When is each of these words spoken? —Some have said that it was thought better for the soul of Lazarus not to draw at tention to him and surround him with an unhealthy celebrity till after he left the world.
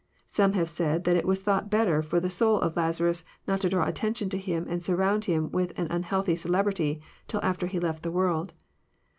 —Some 0.27 0.53
have 0.53 0.67
said 0.67 1.03
that 1.03 1.15
it 1.15 1.27
was 1.27 1.41
thought 1.41 1.69
better 1.69 2.01
for 2.01 2.19
the 2.19 2.27
soul 2.27 2.59
of 2.59 2.75
Lazarus 2.75 3.23
not 3.47 3.61
to 3.61 3.69
draw 3.69 3.85
at 3.85 3.93
tention 3.93 4.29
to 4.29 4.37
him 4.39 4.65
and 4.67 4.81
surround 4.83 5.25
him 5.25 5.51
with 5.51 5.77
an 5.77 5.85
unhealthy 5.91 6.35
celebrity 6.35 6.99
till 7.27 7.39
after 7.43 7.67
he 7.67 7.79
left 7.79 8.01
the 8.01 8.09
world. 8.09 8.51